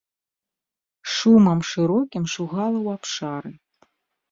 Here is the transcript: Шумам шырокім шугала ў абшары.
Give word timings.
Шумам 1.15 1.61
шырокім 1.73 2.25
шугала 2.35 2.73
ў 2.85 2.87
абшары. 2.99 3.51